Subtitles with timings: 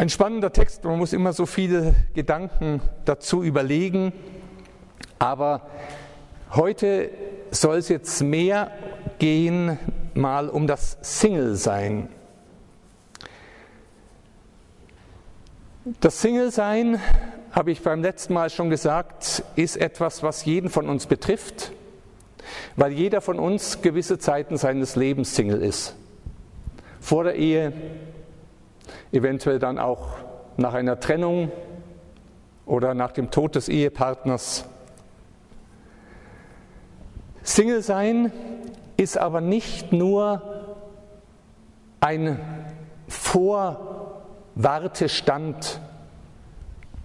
[0.00, 4.14] Ein spannender Text, man muss immer so viele Gedanken dazu überlegen,
[5.18, 5.66] aber
[6.52, 7.10] heute
[7.50, 8.70] soll es jetzt mehr
[9.18, 9.78] gehen
[10.14, 12.08] mal um das Single-Sein.
[16.00, 16.98] Das Single-Sein,
[17.52, 21.72] habe ich beim letzten Mal schon gesagt, ist etwas, was jeden von uns betrifft,
[22.74, 25.94] weil jeder von uns gewisse Zeiten seines Lebens Single ist.
[27.02, 27.74] Vor der Ehe,
[29.12, 30.08] eventuell dann auch
[30.56, 31.50] nach einer Trennung
[32.66, 34.64] oder nach dem Tod des Ehepartners.
[37.42, 38.32] Single sein
[38.96, 40.42] ist aber nicht nur
[42.00, 42.38] ein
[43.08, 45.80] Vorwartestand,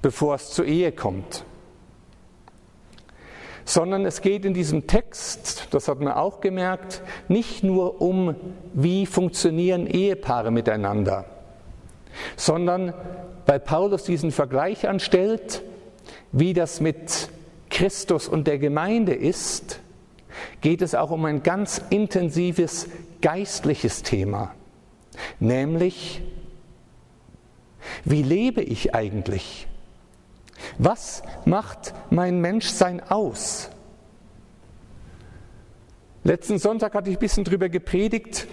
[0.02, 1.46] bevor es zur Ehe kommt,
[3.64, 8.36] sondern es geht in diesem Text, das hat man auch gemerkt, nicht nur um,
[8.74, 11.26] wie funktionieren Ehepaare miteinander,
[12.36, 12.94] sondern
[13.46, 15.62] weil Paulus diesen Vergleich anstellt,
[16.32, 17.30] wie das mit
[17.70, 19.80] Christus und der Gemeinde ist,
[20.62, 22.88] geht es auch um ein ganz intensives
[23.22, 24.54] geistliches Thema,
[25.40, 26.22] nämlich
[28.04, 29.68] wie lebe ich eigentlich?
[30.78, 33.70] Was macht mein Menschsein aus?
[36.24, 38.48] Letzten Sonntag hatte ich ein bisschen darüber gepredigt,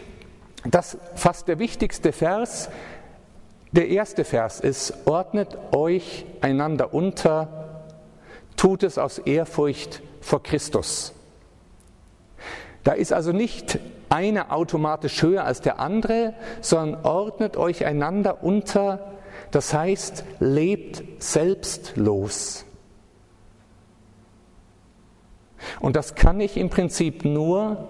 [0.65, 2.69] dass fast der wichtigste Vers,
[3.73, 7.81] der erste Vers ist, ordnet euch einander unter,
[8.57, 11.15] tut es aus Ehrfurcht vor Christus.
[12.85, 13.79] Da ist also nicht
[14.11, 19.13] einer automatisch höher als der andere, sondern ordnet euch einander unter,
[19.51, 22.67] das heißt, lebt selbstlos.
[25.81, 27.89] Und das kann ich im Prinzip nur,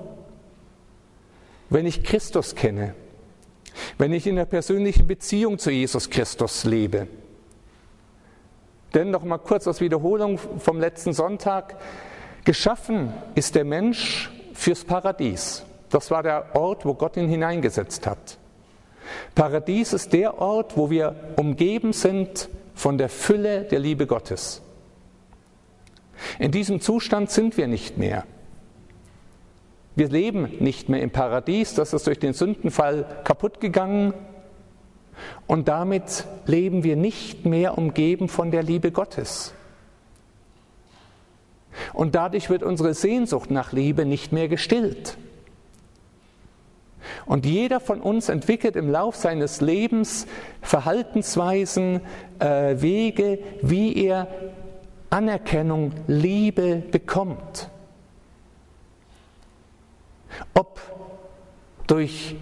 [1.70, 2.94] wenn ich Christus kenne,
[3.98, 7.08] wenn ich in der persönlichen Beziehung zu Jesus Christus lebe.
[8.94, 11.76] Denn noch mal kurz als Wiederholung vom letzten Sonntag,
[12.44, 15.64] geschaffen ist der Mensch fürs Paradies.
[15.90, 18.38] Das war der Ort, wo Gott ihn hineingesetzt hat.
[19.34, 24.62] Paradies ist der Ort, wo wir umgeben sind von der Fülle der Liebe Gottes.
[26.38, 28.24] In diesem Zustand sind wir nicht mehr.
[29.94, 34.14] Wir leben nicht mehr im Paradies, das ist durch den Sündenfall kaputt gegangen.
[35.46, 39.52] Und damit leben wir nicht mehr umgeben von der Liebe Gottes.
[41.92, 45.18] Und dadurch wird unsere Sehnsucht nach Liebe nicht mehr gestillt.
[47.26, 50.26] Und jeder von uns entwickelt im Lauf seines Lebens
[50.60, 52.00] Verhaltensweisen,
[52.38, 54.28] äh, Wege, wie er
[55.10, 57.68] Anerkennung, Liebe bekommt.
[60.54, 60.80] Ob
[61.86, 62.36] durch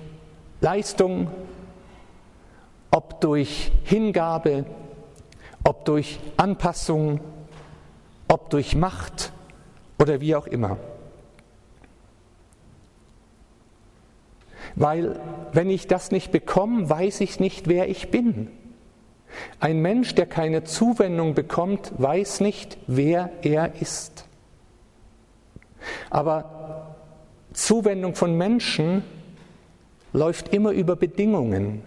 [0.61, 1.29] Leistung,
[2.91, 4.65] ob durch Hingabe,
[5.65, 7.21] ob durch Anpassung,
[8.29, 9.33] ob durch Macht
[9.99, 10.77] oder wie auch immer.
[14.77, 15.21] Weil
[15.53, 18.51] wenn ich das nicht bekomme, weiß ich nicht, wer ich bin.
[19.59, 24.27] Ein Mensch, der keine Zuwendung bekommt, weiß nicht, wer er ist.
[26.09, 26.60] Aber
[27.53, 29.03] Zuwendung von Menschen
[30.13, 31.83] läuft immer über Bedingungen.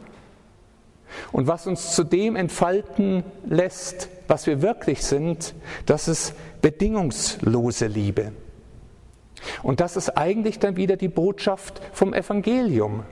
[1.32, 5.54] Und was uns zu dem entfalten lässt, was wir wirklich sind,
[5.86, 8.32] das ist bedingungslose Liebe.
[9.62, 13.04] Und das ist eigentlich dann wieder die Botschaft vom Evangelium.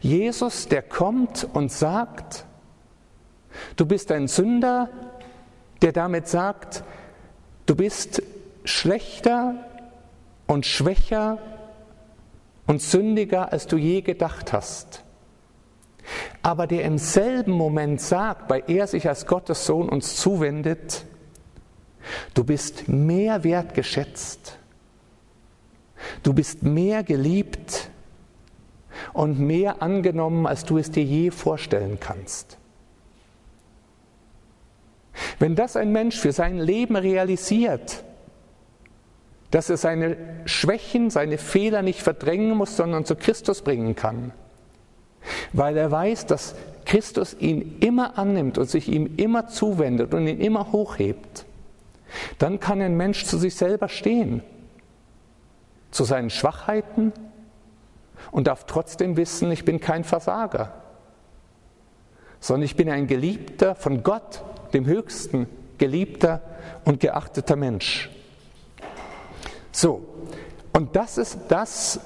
[0.00, 2.44] Jesus, der kommt und sagt,
[3.76, 4.90] du bist ein Sünder,
[5.80, 6.84] der damit sagt,
[7.66, 8.22] du bist
[8.64, 9.54] schlechter
[10.46, 11.38] und schwächer
[12.66, 15.02] und sündiger, als du je gedacht hast
[16.42, 21.04] aber der im selben Moment sagt, weil er sich als Gottes Sohn uns zuwendet,
[22.34, 24.58] du bist mehr wertgeschätzt,
[26.22, 27.90] du bist mehr geliebt
[29.12, 32.58] und mehr angenommen, als du es dir je vorstellen kannst.
[35.38, 38.02] Wenn das ein Mensch für sein Leben realisiert,
[39.52, 40.16] dass er seine
[40.46, 44.32] Schwächen, seine Fehler nicht verdrängen muss, sondern zu Christus bringen kann,
[45.52, 46.54] weil er weiß, dass
[46.86, 51.44] Christus ihn immer annimmt und sich ihm immer zuwendet und ihn immer hochhebt,
[52.38, 54.42] dann kann ein Mensch zu sich selber stehen,
[55.90, 57.12] zu seinen Schwachheiten
[58.30, 60.72] und darf trotzdem wissen, ich bin kein Versager,
[62.40, 65.46] sondern ich bin ein geliebter, von Gott, dem Höchsten,
[65.76, 66.40] geliebter
[66.86, 68.08] und geachteter Mensch.
[69.82, 70.00] So,
[70.72, 71.98] und das ist das,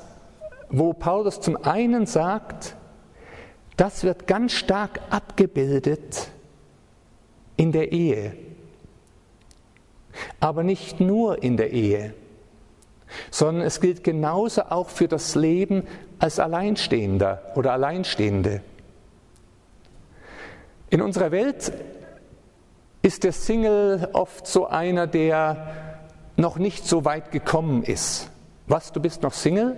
[0.70, 2.75] wo Paulus zum einen sagt,
[3.76, 6.31] das wird ganz stark abgebildet
[7.58, 8.34] in der Ehe.
[10.40, 12.14] Aber nicht nur in der Ehe,
[13.31, 15.82] sondern es gilt genauso auch für das Leben
[16.19, 18.62] als Alleinstehender oder Alleinstehende.
[20.88, 21.75] In unserer Welt
[23.02, 25.86] ist der Single oft so einer, der
[26.37, 28.31] noch nicht so weit gekommen ist.
[28.67, 29.77] Was, du bist noch Single?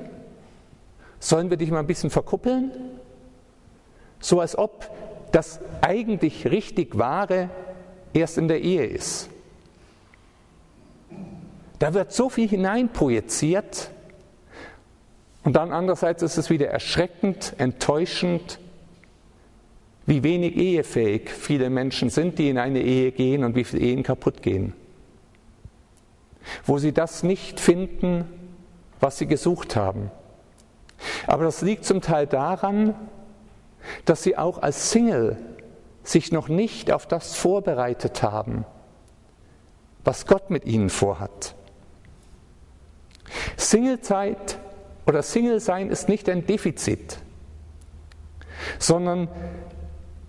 [1.20, 2.72] Sollen wir dich mal ein bisschen verkuppeln?
[4.20, 4.90] So als ob
[5.32, 7.50] das eigentlich richtig Wahre
[8.12, 9.28] erst in der Ehe ist.
[11.78, 13.90] Da wird so viel hineinprojiziert
[15.44, 18.58] und dann andererseits ist es wieder erschreckend, enttäuschend,
[20.06, 24.02] wie wenig ehefähig viele Menschen sind, die in eine Ehe gehen und wie viele Ehen
[24.02, 24.72] kaputt gehen.
[26.64, 28.26] Wo sie das nicht finden,
[29.00, 30.10] was sie gesucht haben.
[31.26, 32.94] Aber das liegt zum Teil daran,
[34.04, 35.36] dass sie auch als Single
[36.02, 38.64] sich noch nicht auf das vorbereitet haben,
[40.04, 41.54] was Gott mit ihnen vorhat.
[43.56, 44.58] Singlezeit
[45.06, 47.18] oder Single sein ist nicht ein Defizit,
[48.78, 49.28] sondern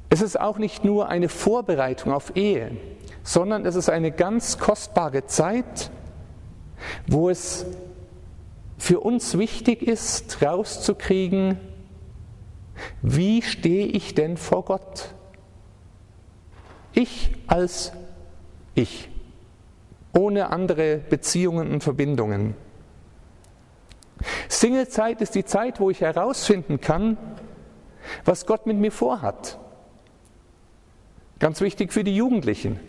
[0.09, 2.71] es ist auch nicht nur eine Vorbereitung auf Ehe,
[3.23, 5.91] sondern es ist eine ganz kostbare Zeit,
[7.07, 7.65] wo es
[8.77, 11.59] für uns wichtig ist, rauszukriegen,
[13.01, 15.13] wie stehe ich denn vor Gott?
[16.93, 17.91] Ich als
[18.73, 19.09] ich,
[20.13, 22.55] ohne andere Beziehungen und Verbindungen.
[24.47, 27.17] Singlezeit ist die Zeit, wo ich herausfinden kann,
[28.25, 29.59] was Gott mit mir vorhat.
[31.39, 32.79] Ganz wichtig für die Jugendlichen.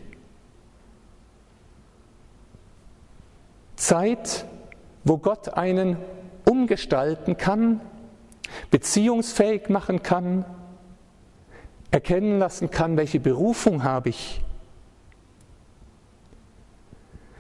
[3.80, 4.44] Zeit,
[5.04, 5.96] wo Gott einen
[6.44, 7.80] umgestalten kann,
[8.70, 10.44] beziehungsfähig machen kann,
[11.90, 14.42] erkennen lassen kann, welche Berufung habe ich.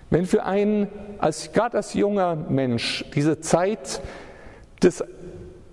[0.08, 0.88] Wenn für einen,
[1.18, 4.00] als, gerade als junger Mensch, diese Zeit
[4.82, 5.04] des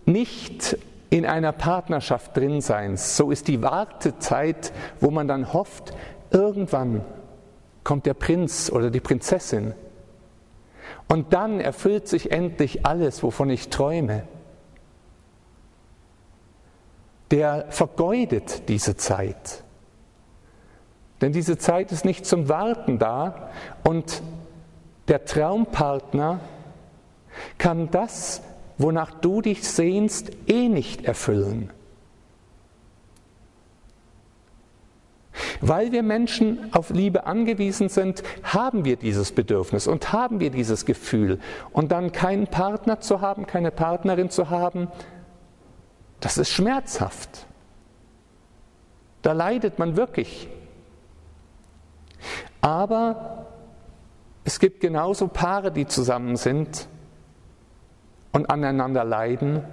[0.06, 0.78] nicht
[1.10, 5.94] in einer Partnerschaft drin Seins, so ist die Wartezeit, wo man dann hofft,
[6.30, 7.02] irgendwann
[7.84, 9.74] kommt der Prinz oder die Prinzessin.
[11.08, 14.24] Und dann erfüllt sich endlich alles, wovon ich träume
[17.32, 19.64] der vergeudet diese Zeit.
[21.22, 23.50] Denn diese Zeit ist nicht zum Warten da
[23.84, 24.22] und
[25.08, 26.40] der Traumpartner
[27.58, 28.42] kann das,
[28.78, 31.72] wonach du dich sehnst, eh nicht erfüllen.
[35.62, 40.86] Weil wir Menschen auf Liebe angewiesen sind, haben wir dieses Bedürfnis und haben wir dieses
[40.86, 41.40] Gefühl.
[41.72, 44.88] Und dann keinen Partner zu haben, keine Partnerin zu haben,
[46.20, 47.46] das ist schmerzhaft.
[49.22, 50.50] Da leidet man wirklich.
[52.62, 53.48] Aber
[54.44, 56.88] es gibt genauso Paare, die zusammen sind
[58.32, 59.64] und aneinander leiden,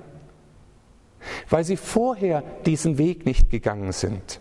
[1.48, 4.40] weil sie vorher diesen Weg nicht gegangen sind.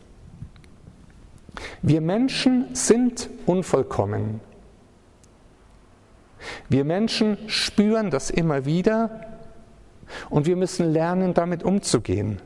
[1.81, 4.39] Wir Menschen sind unvollkommen.
[6.69, 9.39] Wir Menschen spüren das immer wieder
[10.29, 12.41] und wir müssen lernen, damit umzugehen.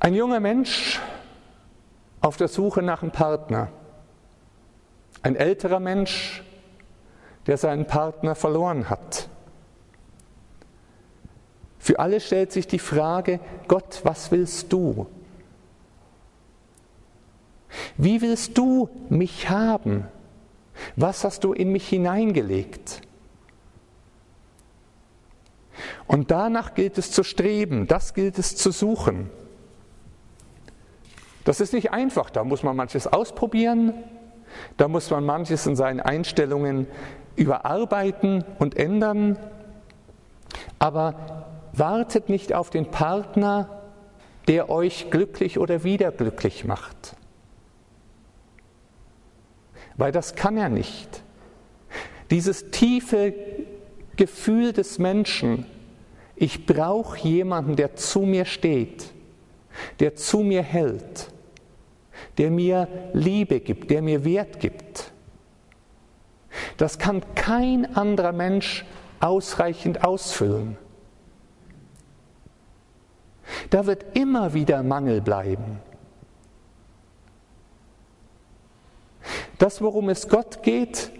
[0.00, 1.00] Ein junger Mensch
[2.20, 3.68] auf der Suche nach einem Partner.
[5.22, 6.42] Ein älterer Mensch,
[7.46, 9.28] der seinen Partner verloren hat.
[11.84, 15.06] Für alle stellt sich die Frage, Gott, was willst du?
[17.98, 20.06] Wie willst du mich haben?
[20.96, 23.02] Was hast du in mich hineingelegt?
[26.06, 29.28] Und danach gilt es zu streben, das gilt es zu suchen.
[31.44, 33.92] Das ist nicht einfach, da muss man manches ausprobieren,
[34.78, 36.86] da muss man manches in seinen Einstellungen
[37.36, 39.38] überarbeiten und ändern,
[40.78, 41.44] aber
[41.78, 43.82] wartet nicht auf den Partner,
[44.48, 47.16] der euch glücklich oder wieder glücklich macht.
[49.96, 51.22] Weil das kann er nicht.
[52.30, 53.34] Dieses tiefe
[54.16, 55.66] Gefühl des Menschen,
[56.36, 59.12] ich brauche jemanden, der zu mir steht,
[60.00, 61.28] der zu mir hält,
[62.38, 65.12] der mir Liebe gibt, der mir Wert gibt.
[66.76, 68.84] Das kann kein anderer Mensch
[69.20, 70.76] ausreichend ausfüllen.
[73.74, 75.80] Da wird immer wieder Mangel bleiben.
[79.58, 81.10] Das, worum es Gott geht,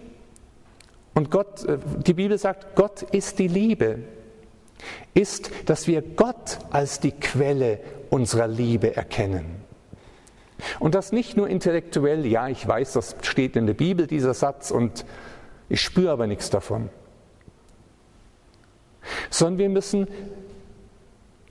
[1.14, 4.04] und Gott, äh, die Bibel sagt, Gott ist die Liebe.
[5.14, 7.80] ist, dass wir Gott als die Quelle
[8.10, 9.56] unserer Liebe erkennen.
[10.78, 14.70] Und das nicht nur intellektuell, ja, ich weiß, das steht in der Bibel, dieser Satz,
[14.70, 15.04] und
[15.68, 16.88] ich spüre aber nichts davon.
[19.28, 20.06] Sondern wir müssen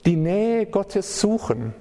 [0.06, 1.74] die Nähe Gottes suchen.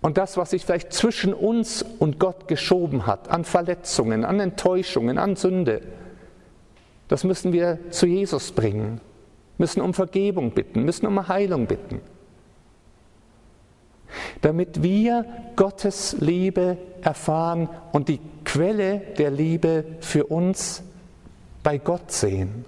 [0.00, 5.18] Und das, was sich vielleicht zwischen uns und Gott geschoben hat, an Verletzungen, an Enttäuschungen,
[5.18, 5.82] an Sünde,
[7.08, 9.00] das müssen wir zu Jesus bringen,
[9.58, 12.00] müssen um Vergebung bitten, müssen um Heilung bitten
[14.40, 15.24] damit wir
[15.56, 20.82] Gottes Liebe erfahren und die Quelle der Liebe für uns
[21.62, 22.64] bei Gott sehen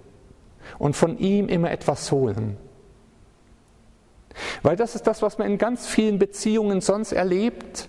[0.79, 2.57] und von ihm immer etwas holen.
[4.63, 7.89] Weil das ist das, was man in ganz vielen Beziehungen sonst erlebt.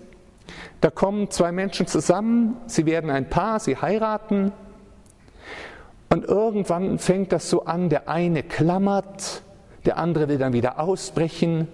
[0.80, 4.52] Da kommen zwei Menschen zusammen, sie werden ein Paar, sie heiraten
[6.08, 9.42] und irgendwann fängt das so an, der eine klammert,
[9.84, 11.68] der andere will dann wieder ausbrechen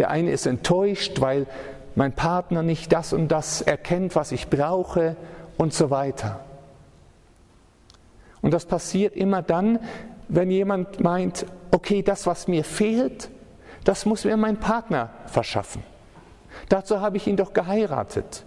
[0.00, 1.46] der eine ist enttäuscht, weil
[1.94, 5.14] mein Partner nicht das und das erkennt, was ich brauche
[5.58, 6.40] und so weiter.
[8.40, 9.78] Und das passiert immer dann,
[10.28, 13.28] wenn jemand meint, okay, das, was mir fehlt,
[13.84, 15.82] das muss mir mein Partner verschaffen.
[16.68, 18.44] Dazu habe ich ihn doch geheiratet.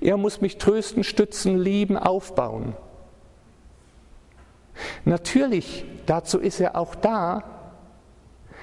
[0.00, 2.74] Er muss mich trösten, stützen, lieben, aufbauen.
[5.04, 7.44] Natürlich, dazu ist er auch da,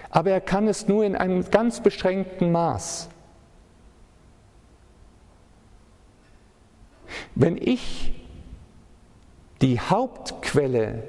[0.09, 3.09] aber er kann es nur in einem ganz beschränkten Maß.
[7.35, 8.13] Wenn ich
[9.61, 11.03] die Hauptquelle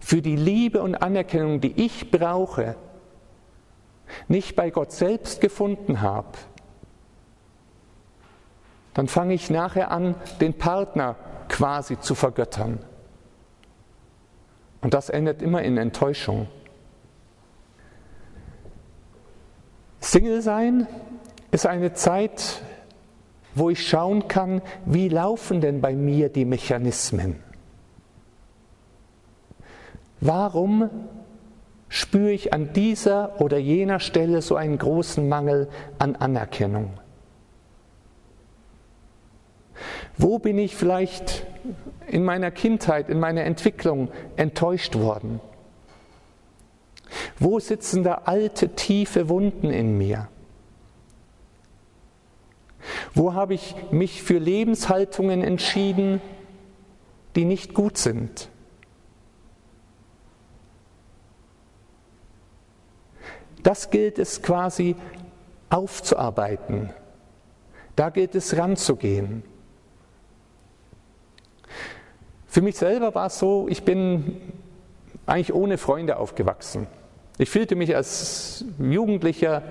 [0.00, 2.76] für die Liebe und Anerkennung, die ich brauche,
[4.28, 6.38] nicht bei Gott selbst gefunden habe,
[8.94, 11.16] dann fange ich nachher an, den Partner
[11.48, 12.80] quasi zu vergöttern.
[14.80, 16.48] Und das endet immer in Enttäuschung.
[20.00, 20.86] Single sein
[21.50, 22.62] ist eine Zeit,
[23.54, 27.42] wo ich schauen kann, wie laufen denn bei mir die Mechanismen?
[30.20, 30.90] Warum
[31.98, 36.90] spüre ich an dieser oder jener Stelle so einen großen Mangel an Anerkennung?
[40.16, 41.44] Wo bin ich vielleicht
[42.06, 45.40] in meiner Kindheit, in meiner Entwicklung enttäuscht worden?
[47.40, 50.28] Wo sitzen da alte, tiefe Wunden in mir?
[53.12, 56.20] Wo habe ich mich für Lebenshaltungen entschieden,
[57.34, 58.50] die nicht gut sind?
[63.62, 64.96] Das gilt es quasi
[65.70, 66.90] aufzuarbeiten.
[67.96, 69.42] Da gilt es ranzugehen.
[72.46, 74.40] Für mich selber war es so, ich bin
[75.26, 76.86] eigentlich ohne Freunde aufgewachsen.
[77.36, 79.62] Ich fühlte mich als Jugendlicher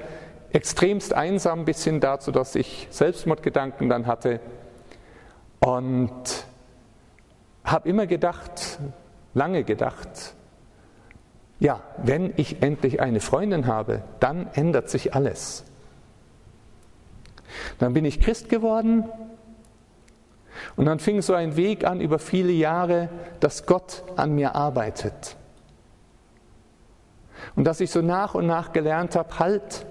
[0.51, 4.39] extremst einsam bis hin dazu, dass ich Selbstmordgedanken dann hatte
[5.59, 6.11] und
[7.63, 8.79] habe immer gedacht,
[9.33, 10.35] lange gedacht,
[11.59, 15.63] ja, wenn ich endlich eine Freundin habe, dann ändert sich alles.
[17.79, 19.05] Dann bin ich Christ geworden
[20.75, 23.09] und dann fing so ein Weg an über viele Jahre,
[23.39, 25.37] dass Gott an mir arbeitet.
[27.55, 29.85] Und dass ich so nach und nach gelernt habe, halt,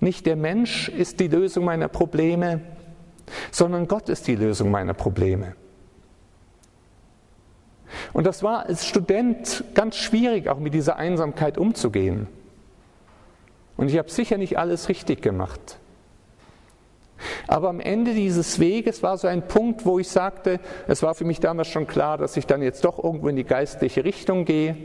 [0.00, 2.60] nicht der Mensch ist die Lösung meiner Probleme,
[3.50, 5.54] sondern Gott ist die Lösung meiner Probleme.
[8.12, 12.26] Und das war als Student ganz schwierig, auch mit dieser Einsamkeit umzugehen.
[13.76, 15.78] Und ich habe sicher nicht alles richtig gemacht.
[17.46, 21.24] Aber am Ende dieses Weges war so ein Punkt, wo ich sagte, es war für
[21.24, 24.76] mich damals schon klar, dass ich dann jetzt doch irgendwo in die geistliche Richtung gehe.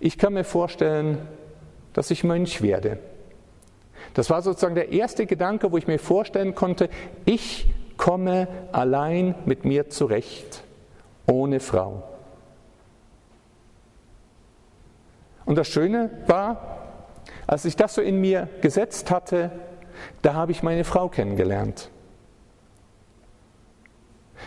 [0.00, 1.18] Ich kann mir vorstellen,
[1.92, 2.98] dass ich Mönch werde.
[4.14, 6.88] Das war sozusagen der erste Gedanke, wo ich mir vorstellen konnte,
[7.24, 10.62] ich komme allein mit mir zurecht,
[11.26, 12.02] ohne Frau.
[15.46, 16.76] Und das Schöne war,
[17.46, 19.50] als ich das so in mir gesetzt hatte,
[20.20, 21.90] da habe ich meine Frau kennengelernt.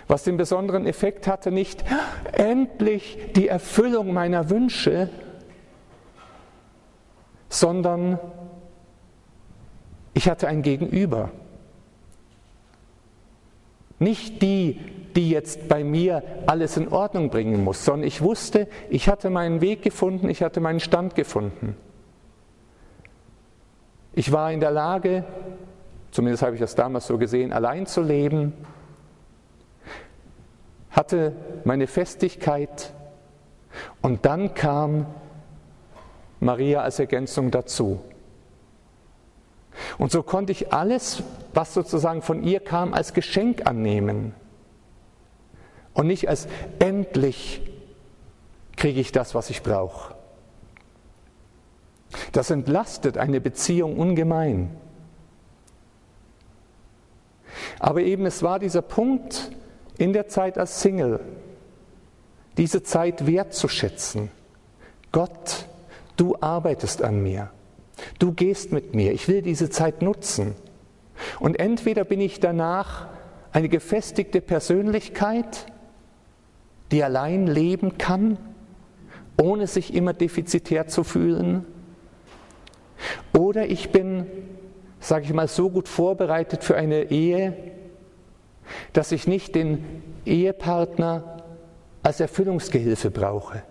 [0.07, 1.83] Was den besonderen Effekt hatte, nicht
[2.33, 5.09] endlich die Erfüllung meiner Wünsche,
[7.47, 8.19] sondern
[10.13, 11.31] ich hatte ein Gegenüber.
[13.97, 14.79] Nicht die,
[15.15, 19.61] die jetzt bei mir alles in Ordnung bringen muss, sondern ich wusste, ich hatte meinen
[19.61, 21.75] Weg gefunden, ich hatte meinen Stand gefunden.
[24.13, 25.23] Ich war in der Lage,
[26.11, 28.53] zumindest habe ich das damals so gesehen, allein zu leben,
[30.91, 32.93] hatte meine Festigkeit
[34.01, 35.05] Und dann kam
[36.39, 37.99] Maria als Ergänzung dazu.
[39.97, 41.23] Und so konnte ich alles,
[41.53, 44.33] was sozusagen von ihr kam, als Geschenk annehmen.
[45.99, 46.47] Und nicht als
[46.79, 47.61] endlich
[48.77, 50.15] kriege ich das, was ich brauche.
[52.31, 54.73] Das entlastet eine Beziehung ungemein.
[57.79, 59.51] Aber eben es war dieser Punkt
[59.97, 61.19] in der Zeit als Single,
[62.55, 64.31] diese Zeit wertzuschätzen.
[65.11, 65.65] Gott,
[66.15, 67.51] du arbeitest an mir.
[68.19, 69.11] Du gehst mit mir.
[69.11, 70.55] Ich will diese Zeit nutzen.
[71.41, 73.09] Und entweder bin ich danach
[73.51, 75.65] eine gefestigte Persönlichkeit,
[76.91, 78.37] die allein leben kann,
[79.41, 81.65] ohne sich immer defizitär zu fühlen,
[83.37, 84.25] oder ich bin,
[84.99, 87.53] sage ich mal, so gut vorbereitet für eine Ehe,
[88.93, 91.43] dass ich nicht den Ehepartner
[92.03, 93.63] als Erfüllungsgehilfe brauche.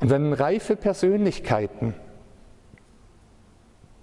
[0.00, 1.94] Und wenn reife Persönlichkeiten,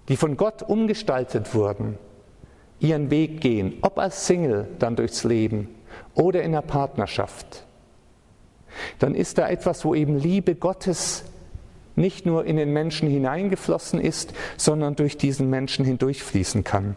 [0.08, 1.98] die von Gott umgestaltet wurden,
[2.80, 5.68] ihren Weg gehen, ob als Single dann durchs Leben
[6.14, 7.64] oder in der Partnerschaft,
[8.98, 11.24] dann ist da etwas, wo eben Liebe Gottes
[11.96, 16.96] nicht nur in den Menschen hineingeflossen ist, sondern durch diesen Menschen hindurchfließen kann.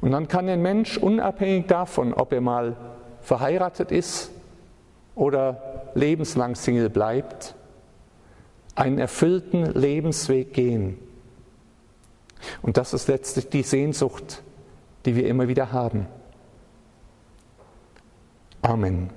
[0.00, 2.76] Und dann kann ein Mensch unabhängig davon, ob er mal
[3.22, 4.30] verheiratet ist
[5.14, 7.54] oder lebenslang Single bleibt,
[8.74, 10.98] einen erfüllten Lebensweg gehen.
[12.62, 14.42] Und das ist letztlich die Sehnsucht,
[15.04, 16.06] die wir immer wieder haben.
[18.62, 19.10] Amen.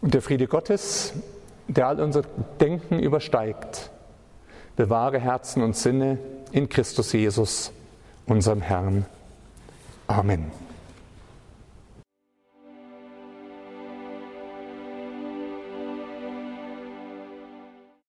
[0.00, 1.12] Und der Friede Gottes,
[1.68, 2.22] der all unser
[2.60, 3.90] Denken übersteigt,
[4.76, 6.18] bewahre Herzen und Sinne
[6.50, 7.72] in Christus Jesus,
[8.26, 9.06] unserem Herrn.
[10.08, 10.50] Amen.